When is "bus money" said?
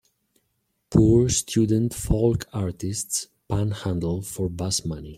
4.49-5.09